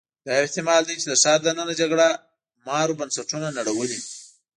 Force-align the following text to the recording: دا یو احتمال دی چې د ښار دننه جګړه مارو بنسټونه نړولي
دا 0.25 0.31
یو 0.35 0.45
احتمال 0.47 0.81
دی 0.87 0.95
چې 1.01 1.05
د 1.09 1.13
ښار 1.23 1.39
دننه 1.45 1.73
جګړه 1.81 2.07
مارو 2.67 2.97
بنسټونه 2.99 3.47
نړولي 3.57 3.99